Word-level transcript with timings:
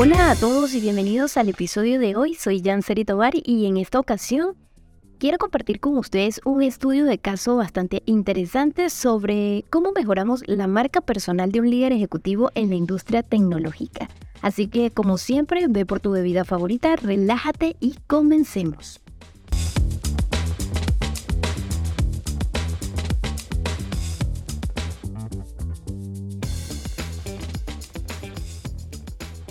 Hola 0.00 0.30
a 0.30 0.36
todos 0.36 0.74
y 0.74 0.80
bienvenidos 0.80 1.36
al 1.36 1.48
episodio 1.48 1.98
de 1.98 2.14
hoy. 2.14 2.36
Soy 2.36 2.62
Jan 2.62 2.82
Tobar 3.04 3.32
y 3.34 3.66
en 3.66 3.76
esta 3.76 3.98
ocasión 3.98 4.54
quiero 5.18 5.38
compartir 5.38 5.80
con 5.80 5.98
ustedes 5.98 6.40
un 6.44 6.62
estudio 6.62 7.04
de 7.04 7.18
caso 7.18 7.56
bastante 7.56 8.04
interesante 8.06 8.90
sobre 8.90 9.64
cómo 9.70 9.90
mejoramos 9.90 10.44
la 10.46 10.68
marca 10.68 11.00
personal 11.00 11.50
de 11.50 11.58
un 11.58 11.68
líder 11.68 11.90
ejecutivo 11.90 12.52
en 12.54 12.68
la 12.68 12.76
industria 12.76 13.24
tecnológica. 13.24 14.08
Así 14.40 14.68
que, 14.68 14.92
como 14.92 15.18
siempre, 15.18 15.66
ve 15.68 15.84
por 15.84 15.98
tu 15.98 16.12
bebida 16.12 16.44
favorita, 16.44 16.94
relájate 16.94 17.74
y 17.80 17.96
comencemos. 18.06 19.00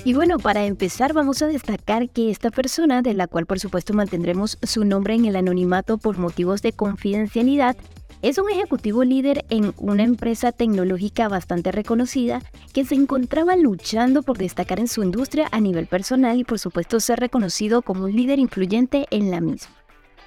Y 0.08 0.14
bueno, 0.14 0.40
para 0.40 0.66
empezar 0.66 1.12
vamos 1.12 1.42
a 1.42 1.48
destacar 1.48 2.08
que 2.10 2.32
esta 2.32 2.50
persona, 2.50 3.02
de 3.02 3.14
la 3.14 3.28
cual 3.28 3.46
por 3.46 3.60
supuesto 3.60 3.94
mantendremos 3.94 4.58
su 4.64 4.86
nombre 4.86 5.16
en 5.16 5.26
el 5.26 5.36
anonimato 5.36 5.98
por 5.98 6.18
motivos 6.18 6.62
de 6.62 6.72
confidencialidad, 6.72 7.76
es 8.22 8.38
un 8.38 8.50
ejecutivo 8.50 9.04
líder 9.04 9.44
en 9.50 9.74
una 9.76 10.04
empresa 10.04 10.54
tecnológica 10.54 11.28
bastante 11.28 11.74
reconocida 11.74 12.42
que 12.72 12.86
se 12.86 12.96
encontraba 12.96 13.58
luchando 13.58 14.24
por 14.24 14.38
destacar 14.38 14.80
en 14.80 14.88
su 14.88 15.04
industria 15.04 15.50
a 15.52 15.60
nivel 15.60 15.88
personal 15.88 16.40
y 16.40 16.46
por 16.46 16.58
supuesto 16.58 17.02
ser 17.02 17.20
reconocido 17.20 17.82
como 17.82 18.06
un 18.06 18.16
líder 18.16 18.40
influyente 18.40 19.08
en 19.12 19.30
la 19.30 19.42
misma. 19.42 19.76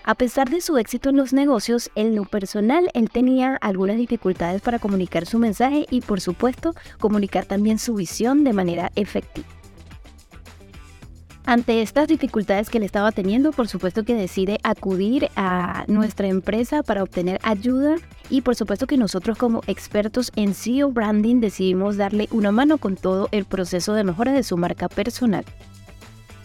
A 0.05 0.15
pesar 0.15 0.51
de 0.51 0.60
su 0.60 0.77
éxito 0.77 1.09
en 1.09 1.16
los 1.16 1.33
negocios, 1.33 1.91
en 1.95 2.15
lo 2.15 2.27
personal 2.27 2.91
él 2.93 3.09
tenía 3.09 3.57
algunas 3.57 3.97
dificultades 3.97 4.60
para 4.60 4.79
comunicar 4.79 5.24
su 5.24 5.38
mensaje 5.38 5.87
y 5.88 6.02
por 6.02 6.21
supuesto 6.21 6.74
comunicar 6.99 7.46
también 7.46 7.79
su 7.79 7.95
visión 7.95 8.45
de 8.45 8.52
manera 8.52 8.93
efectiva. 8.95 9.60
Ante 11.51 11.82
estas 11.82 12.06
dificultades 12.06 12.70
que 12.70 12.79
le 12.79 12.87
estaba 12.87 13.10
teniendo, 13.10 13.51
por 13.51 13.66
supuesto 13.66 14.04
que 14.04 14.15
decide 14.15 14.60
acudir 14.62 15.30
a 15.34 15.84
nuestra 15.88 16.29
empresa 16.29 16.84
para 16.84 17.02
obtener 17.02 17.40
ayuda 17.43 17.96
y 18.29 18.43
por 18.43 18.54
supuesto 18.54 18.87
que 18.87 18.96
nosotros 18.96 19.37
como 19.37 19.60
expertos 19.66 20.30
en 20.37 20.54
SEO 20.54 20.93
branding 20.93 21.40
decidimos 21.40 21.96
darle 21.96 22.28
una 22.30 22.52
mano 22.52 22.78
con 22.78 22.95
todo 22.95 23.28
el 23.32 23.46
proceso 23.46 23.95
de 23.95 24.04
mejora 24.04 24.30
de 24.30 24.45
su 24.45 24.56
marca 24.56 24.88
personal. 24.88 25.45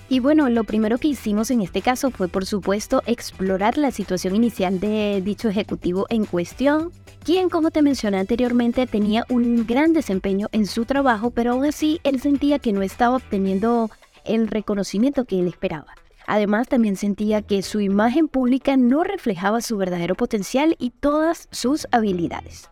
Y 0.10 0.22
bueno, 0.22 0.50
lo 0.50 0.64
primero 0.64 0.98
que 0.98 1.10
hicimos 1.10 1.52
en 1.52 1.62
este 1.62 1.84
caso 1.84 2.10
fue 2.10 2.28
por 2.28 2.48
supuesto 2.48 3.04
explorar 3.06 3.78
la 3.78 3.92
situación 3.92 4.36
inicial 4.36 4.80
de 4.80 5.22
dicho 5.24 5.50
ejecutivo 5.50 6.08
en 6.10 6.26
cuestión, 6.26 6.92
quien 7.24 7.50
como 7.50 7.70
te 7.70 7.84
mencioné 7.84 8.18
anteriormente 8.18 8.88
tenía 8.88 9.24
un 9.30 9.68
gran 9.68 9.94
desempeño 9.94 10.48
en 10.52 10.66
su 10.66 10.86
trabajo, 10.86 11.30
pero 11.30 11.52
aún 11.52 11.66
así 11.66 12.00
él 12.04 12.20
sentía 12.22 12.58
que 12.58 12.74
no 12.74 12.82
estaba 12.82 13.18
obteniendo 13.18 13.92
el 14.26 14.48
reconocimiento 14.48 15.26
que 15.26 15.40
él 15.40 15.48
esperaba. 15.48 15.94
Además, 16.28 16.68
también 16.68 16.96
sentía 16.96 17.42
que 17.42 17.62
su 17.62 17.80
imagen 17.80 18.28
pública 18.28 18.78
no 18.78 19.04
reflejaba 19.04 19.62
su 19.62 19.78
verdadero 19.78 20.16
potencial 20.16 20.76
y 20.80 20.90
todas 20.90 21.48
sus 21.52 21.88
habilidades. 21.92 22.70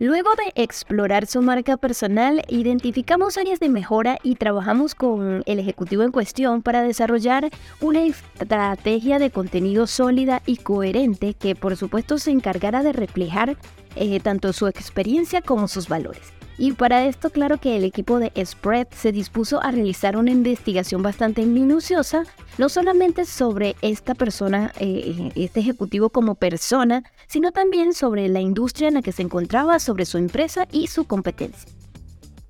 Luego 0.00 0.30
de 0.34 0.60
explorar 0.60 1.26
su 1.26 1.40
marca 1.40 1.76
personal, 1.76 2.42
identificamos 2.48 3.38
áreas 3.38 3.60
de 3.60 3.68
mejora 3.68 4.18
y 4.24 4.34
trabajamos 4.34 4.94
con 4.94 5.44
el 5.46 5.58
ejecutivo 5.60 6.02
en 6.02 6.10
cuestión 6.10 6.62
para 6.62 6.82
desarrollar 6.82 7.48
una 7.80 8.02
estrategia 8.02 9.20
de 9.20 9.30
contenido 9.30 9.86
sólida 9.86 10.42
y 10.46 10.56
coherente 10.56 11.34
que 11.34 11.54
por 11.54 11.76
supuesto 11.76 12.18
se 12.18 12.32
encargara 12.32 12.82
de 12.82 12.92
reflejar 12.92 13.56
eh, 13.94 14.18
tanto 14.18 14.52
su 14.52 14.66
experiencia 14.66 15.42
como 15.42 15.68
sus 15.68 15.88
valores. 15.88 16.32
Y 16.56 16.72
para 16.72 17.06
esto, 17.06 17.30
claro 17.30 17.58
que 17.58 17.76
el 17.76 17.84
equipo 17.84 18.20
de 18.20 18.32
Spread 18.44 18.88
se 18.90 19.10
dispuso 19.10 19.60
a 19.62 19.72
realizar 19.72 20.16
una 20.16 20.30
investigación 20.30 21.02
bastante 21.02 21.44
minuciosa, 21.46 22.24
no 22.58 22.68
solamente 22.68 23.24
sobre 23.24 23.74
esta 23.82 24.14
persona, 24.14 24.72
eh, 24.78 25.32
este 25.34 25.60
ejecutivo 25.60 26.10
como 26.10 26.36
persona, 26.36 27.02
sino 27.26 27.50
también 27.50 27.92
sobre 27.92 28.28
la 28.28 28.40
industria 28.40 28.88
en 28.88 28.94
la 28.94 29.02
que 29.02 29.12
se 29.12 29.22
encontraba, 29.22 29.80
sobre 29.80 30.04
su 30.04 30.18
empresa 30.18 30.68
y 30.70 30.86
su 30.86 31.04
competencia. 31.04 31.83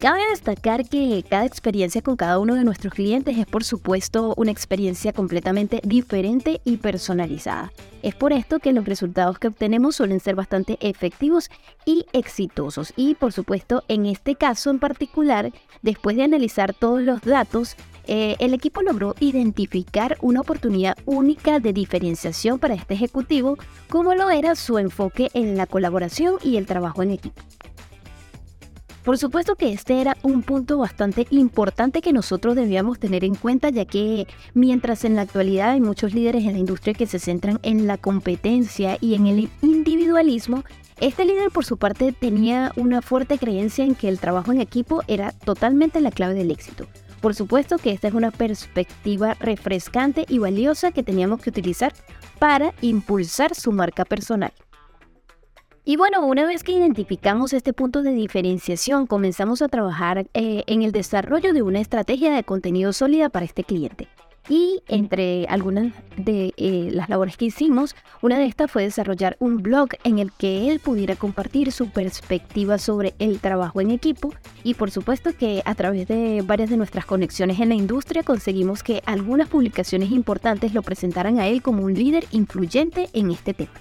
Cabe 0.05 0.21
destacar 0.29 0.87
que 0.87 1.25
cada 1.27 1.47
experiencia 1.47 2.03
con 2.03 2.17
cada 2.17 2.39
uno 2.39 2.57
de 2.57 2.63
nuestros 2.63 2.93
clientes 2.93 3.39
es 3.39 3.47
por 3.47 3.65
supuesto 3.65 4.35
una 4.37 4.51
experiencia 4.51 5.15
completamente 5.15 5.81
diferente 5.83 6.61
y 6.63 6.77
personalizada. 6.77 7.73
Es 8.03 8.15
por 8.15 8.35
esto 8.35 8.59
que 8.59 8.75
los 8.75 8.85
resultados 8.85 9.39
que 9.39 9.49
obtenemos 9.49 9.97
suelen 9.97 10.21
ser 10.21 10.35
bastante 10.35 10.77
efectivos 10.83 11.49
y 11.87 12.05
exitosos. 12.13 12.93
Y 12.97 13.15
por 13.15 13.33
supuesto, 13.33 13.83
en 13.89 14.05
este 14.05 14.35
caso 14.35 14.69
en 14.69 14.79
particular, 14.79 15.53
después 15.81 16.19
de 16.19 16.25
analizar 16.25 16.75
todos 16.75 17.01
los 17.01 17.23
datos, 17.23 17.75
eh, 18.07 18.37
el 18.41 18.53
equipo 18.53 18.83
logró 18.83 19.15
identificar 19.21 20.19
una 20.21 20.43
oportunidad 20.43 20.99
única 21.07 21.61
de 21.61 21.73
diferenciación 21.73 22.59
para 22.59 22.75
este 22.75 22.93
ejecutivo, 22.93 23.57
como 23.89 24.15
lo 24.15 24.29
era 24.29 24.55
su 24.55 24.77
enfoque 24.77 25.31
en 25.33 25.57
la 25.57 25.65
colaboración 25.65 26.35
y 26.43 26.59
el 26.59 26.67
trabajo 26.67 27.03
en 27.03 27.13
equipo. 27.13 27.41
Por 29.05 29.19
supuesto 29.19 29.55
que 29.55 29.71
este 29.71 30.01
era 30.01 30.17
un 30.23 30.43
punto 30.43 30.79
bastante 30.79 31.27
importante 31.29 32.01
que 32.01 32.15
nosotros 32.15 32.57
debíamos 32.57 32.99
tener 32.99 33.23
en 33.23 33.35
cuenta, 33.35 33.69
ya 33.69 33.85
que 33.85 34.27
mientras 34.55 35.05
en 35.05 35.15
la 35.15 35.23
actualidad 35.23 35.73
hay 35.73 35.81
muchos 35.83 36.15
líderes 36.15 36.45
en 36.45 36.55
la 36.55 36.59
industria 36.59 36.95
que 36.95 37.07
se 37.07 37.19
centran 37.19 37.61
en 37.63 37.87
la 37.87 37.99
competencia 37.99 38.97
y 39.03 39.15
en 39.15 39.27
el 39.27 39.51
individualismo, 39.61 40.65
este 41.01 41.27
líder 41.27 41.51
por 41.51 41.67
su 41.67 41.77
parte 41.77 42.13
tenía 42.13 42.73
una 42.77 43.03
fuerte 43.03 43.37
creencia 43.37 43.85
en 43.85 43.95
que 43.95 44.09
el 44.09 44.19
trabajo 44.19 44.53
en 44.53 44.63
equipo 44.63 45.03
era 45.07 45.33
totalmente 45.33 46.01
la 46.01 46.11
clave 46.11 46.33
del 46.33 46.51
éxito. 46.51 46.87
Por 47.21 47.35
supuesto 47.35 47.77
que 47.77 47.91
esta 47.91 48.09
es 48.09 48.15
una 48.15 48.31
perspectiva 48.31 49.35
refrescante 49.35 50.25
y 50.29 50.39
valiosa 50.39 50.93
que 50.93 51.03
teníamos 51.03 51.43
que 51.43 51.51
utilizar 51.51 51.93
para 52.39 52.73
impulsar 52.81 53.55
su 53.55 53.71
marca 53.71 54.07
personal. 54.07 54.53
Y 55.87 55.97
bueno, 55.97 56.25
una 56.25 56.47
vez 56.47 56.65
que 56.65 56.73
identificamos 56.73 57.53
este 57.53 57.75
punto 57.75 58.03
de 58.03 58.13
diferenciación, 58.13 59.07
comenzamos 59.07 59.61
a 59.61 59.69
trabajar 59.69 60.27
eh, 60.33 60.65
en 60.67 60.83
el 60.83 60.93
desarrollo 60.93 61.53
de 61.53 61.61
una 61.61 61.79
estrategia 61.79 62.35
de 62.35 62.43
contenido 62.43 62.95
sólida 62.95 63.29
para 63.29 63.45
este 63.45 63.65
cliente. 63.65 64.09
Y 64.49 64.83
entre 64.89 65.47
algunas 65.47 65.93
de 66.17 66.55
eh, 66.57 66.89
las 66.91 67.11
labores 67.11 67.37
que 67.37 67.47
hicimos, 67.47 67.95
una 68.23 68.39
de 68.39 68.47
estas 68.47 68.71
fue 68.71 68.85
desarrollar 68.85 69.37
un 69.41 69.59
blog 69.59 69.91
en 70.05 70.19
el 70.19 70.33
que 70.33 70.71
él 70.71 70.81
pudiera 70.81 71.17
compartir 71.17 71.71
su 71.71 71.91
perspectiva 71.91 72.79
sobre 72.79 73.13
el 73.19 73.39
trabajo 73.41 73.83
en 73.83 73.91
equipo 73.91 74.33
y 74.63 74.75
por 74.75 74.91
supuesto 74.91 75.37
que 75.37 75.63
a 75.67 75.75
través 75.75 76.09
de 76.09 76.43
varias 76.47 76.71
de 76.71 76.79
nuestras 76.79 77.05
conexiones 77.05 77.61
en 77.61 77.69
la 77.69 77.75
industria 77.75 78.23
conseguimos 78.23 78.83
que 78.83 79.03
algunas 79.05 79.49
publicaciones 79.49 80.13
importantes 80.13 80.73
lo 80.73 80.81
presentaran 80.83 81.41
a 81.41 81.47
él 81.47 81.61
como 81.61 81.83
un 81.83 81.93
líder 81.93 82.25
influyente 82.31 83.11
en 83.13 83.31
este 83.31 83.53
tema. 83.53 83.73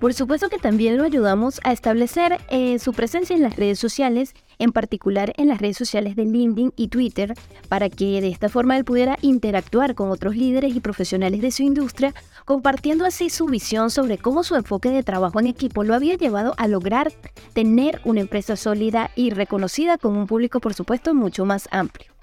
Por 0.00 0.14
supuesto 0.14 0.48
que 0.48 0.56
también 0.56 0.96
lo 0.96 1.04
ayudamos 1.04 1.60
a 1.62 1.72
establecer 1.72 2.40
eh, 2.48 2.78
su 2.78 2.94
presencia 2.94 3.36
en 3.36 3.42
las 3.42 3.56
redes 3.56 3.78
sociales, 3.78 4.34
en 4.58 4.72
particular 4.72 5.34
en 5.36 5.48
las 5.48 5.60
redes 5.60 5.76
sociales 5.76 6.16
de 6.16 6.24
LinkedIn 6.24 6.72
y 6.74 6.88
Twitter, 6.88 7.34
para 7.68 7.90
que 7.90 8.22
de 8.22 8.28
esta 8.28 8.48
forma 8.48 8.78
él 8.78 8.84
pudiera 8.86 9.18
interactuar 9.20 9.94
con 9.94 10.10
otros 10.10 10.36
líderes 10.36 10.74
y 10.74 10.80
profesionales 10.80 11.42
de 11.42 11.50
su 11.50 11.64
industria, 11.64 12.14
compartiendo 12.46 13.04
así 13.04 13.28
su 13.28 13.44
visión 13.44 13.90
sobre 13.90 14.16
cómo 14.16 14.42
su 14.42 14.56
enfoque 14.56 14.88
de 14.88 15.02
trabajo 15.02 15.38
en 15.38 15.48
equipo 15.48 15.84
lo 15.84 15.94
había 15.94 16.14
llevado 16.14 16.54
a 16.56 16.66
lograr 16.66 17.12
tener 17.52 18.00
una 18.06 18.20
empresa 18.20 18.56
sólida 18.56 19.10
y 19.16 19.28
reconocida 19.28 19.98
con 19.98 20.16
un 20.16 20.26
público, 20.26 20.60
por 20.60 20.72
supuesto, 20.72 21.12
mucho 21.12 21.44
más 21.44 21.68
amplio. 21.72 22.19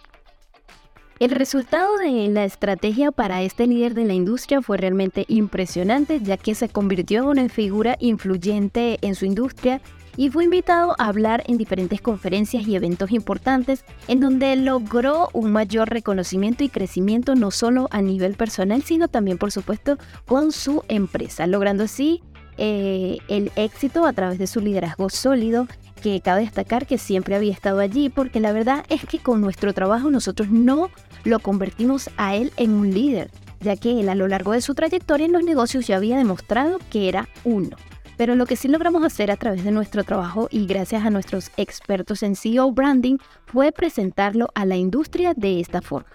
El 1.19 1.31
resultado 1.31 1.97
de 1.97 2.28
la 2.28 2.45
estrategia 2.45 3.11
para 3.11 3.41
este 3.41 3.66
líder 3.66 3.95
de 3.95 4.05
la 4.05 4.13
industria 4.13 4.61
fue 4.61 4.78
realmente 4.78 5.25
impresionante, 5.28 6.19
ya 6.22 6.38
que 6.38 6.53
se 6.53 6.69
convirtió 6.69 7.23
en 7.23 7.28
una 7.29 7.49
figura 7.49 7.97
influyente 7.99 8.99
en 9.02 9.16
su 9.16 9.25
industria 9.25 9.81
y 10.16 10.29
fue 10.29 10.43
invitado 10.43 10.96
a 10.99 11.08
hablar 11.08 11.43
en 11.47 11.58
diferentes 11.58 12.02
conferencias 12.02 12.67
y 12.67 12.75
eventos 12.75 13.11
importantes, 13.11 13.84
en 14.08 14.19
donde 14.19 14.55
logró 14.58 15.29
un 15.34 15.52
mayor 15.52 15.90
reconocimiento 15.90 16.64
y 16.64 16.69
crecimiento 16.69 17.34
no 17.34 17.49
solo 17.49 17.87
a 17.90 18.03
nivel 18.03 18.35
personal, 18.35 18.84
sino 18.84 19.08
también, 19.08 19.40
por 19.40 19.52
supuesto, 19.52 19.97
con 20.28 20.52
su 20.52 20.84
empresa, 20.87 21.47
logrando 21.47 21.84
así 21.84 22.22
eh, 22.59 23.17
el 23.28 23.52
éxito 23.55 24.05
a 24.05 24.14
través 24.14 24.37
de 24.37 24.47
su 24.47 24.59
liderazgo 24.59 25.09
sólido 25.09 25.67
que 26.02 26.22
cabe 26.22 26.41
destacar 26.41 26.87
que 26.87 26.97
siempre 26.97 27.35
había 27.35 27.53
estado 27.53 27.79
allí, 27.79 28.09
porque 28.09 28.40
la 28.40 28.52
verdad 28.52 28.85
es 28.90 29.05
que 29.05 29.19
con 29.19 29.41
nuestro 29.41 29.73
trabajo 29.73 30.09
nosotros 30.09 30.49
no 30.49 30.90
lo 31.28 31.40
convertimos 31.40 32.09
a 32.18 32.35
él 32.35 32.52
en 32.58 32.72
un 32.72 32.94
líder, 32.94 33.29
ya 33.59 33.76
que 33.76 34.00
él 34.00 34.09
a 34.09 34.16
lo 34.16 34.28
largo 34.28 34.53
de 34.53 34.62
su 34.62 34.74
trayectoria 34.74 35.26
en 35.26 35.34
los 35.34 35.44
negocios 35.44 35.85
ya 35.85 35.97
había 35.97 36.18
demostrado 36.18 36.79
que 36.90 37.09
era 37.09 37.28
uno. 37.44 37.76
Pero 38.18 38.35
lo 38.35 38.46
que 38.46 38.56
sí 38.56 38.68
logramos 38.68 39.03
hacer 39.03 39.29
a 39.29 39.35
través 39.35 39.64
de 39.64 39.72
nuestro 39.72 40.03
trabajo 40.03 40.47
y 40.50 40.66
gracias 40.66 41.06
a 41.06 41.09
nuestros 41.09 41.52
expertos 41.58 42.24
en 42.24 42.35
CEO 42.35 42.72
Branding 42.72 43.18
fue 43.46 43.72
presentarlo 43.72 44.47
a 44.56 44.66
la 44.66 44.76
industria 44.76 45.34
de 45.35 45.59
esta 45.59 45.82
forma. 45.82 46.09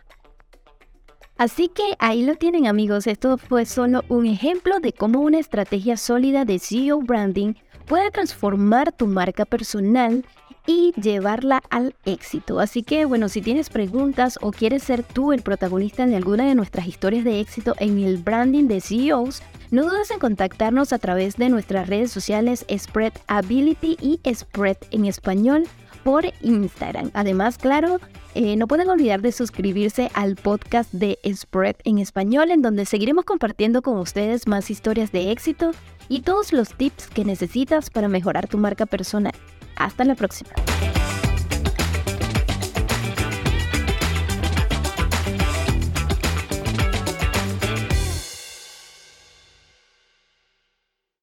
Así 1.37 1.69
que 1.69 1.83
ahí 1.99 2.25
lo 2.25 2.37
tienen 2.37 2.67
amigos, 2.67 3.07
esto 3.07 3.37
fue 3.39 3.67
solo 3.67 4.05
un 4.09 4.27
ejemplo 4.27 4.81
de 4.81 4.93
cómo 4.93 5.21
una 5.21 5.39
estrategia 5.39 5.97
sólida 5.97 6.45
de 6.45 6.59
CEO 6.59 7.01
Branding 7.01 7.55
puede 7.87 8.11
transformar 8.11 8.93
tu 8.93 9.07
marca 9.07 9.45
personal 9.45 10.25
y 10.67 10.93
llevarla 11.01 11.63
al 11.71 11.95
éxito. 12.05 12.61
Así 12.61 12.83
que 12.83 13.05
bueno, 13.05 13.29
si 13.29 13.41
tienes 13.41 13.71
preguntas 13.71 14.39
o 14.43 14.53
quieres 14.53 14.83
ser 14.83 15.03
tú 15.03 15.33
el 15.33 15.43
protagonista 15.43 16.07
de 16.07 16.17
alguna 16.17 16.47
de 16.47 16.55
nuestras 16.55 16.87
historias 16.87 17.25
de 17.25 17.41
éxito 17.41 17.75
en 17.79 17.99
el 17.99 18.19
branding 18.19 18.69
de 18.69 18.81
CEOs, 18.81 19.43
no 19.71 19.85
dudes 19.85 20.11
en 20.11 20.19
contactarnos 20.19 20.93
a 20.93 20.99
través 20.99 21.37
de 21.37 21.49
nuestras 21.49 21.89
redes 21.89 22.11
sociales 22.13 22.67
Spread 22.71 23.15
Ability 23.27 23.97
y 24.01 24.21
Spread 24.35 24.77
en 24.91 25.07
español 25.07 25.65
por 26.05 26.25
Instagram. 26.43 27.11
Además, 27.15 27.59
claro, 27.59 27.99
eh, 28.35 28.57
no 28.57 28.67
pueden 28.67 28.91
olvidar 28.91 29.21
de 29.21 29.33
suscribirse 29.33 30.11
al 30.15 30.37
podcast 30.37 30.93
de 30.93 31.19
Spread 31.33 31.77
en 31.85 31.99
español, 31.99 32.51
en 32.51 32.63
donde 32.63 32.87
seguiremos 32.87 33.25
compartiendo 33.25 33.83
con 33.83 33.99
ustedes 33.99 34.47
más 34.47 34.71
historias 34.71 35.13
de 35.13 35.31
éxito 35.31 35.71
y 36.09 36.21
todos 36.21 36.53
los 36.53 36.75
tips 36.75 37.07
que 37.09 37.25
necesitas 37.25 37.91
para 37.91 38.09
mejorar 38.09 38.49
tu 38.49 38.59
marca 38.59 38.87
personal. 38.87 39.35
Hasta 39.83 40.05
la 40.05 40.15
próxima. 40.15 40.51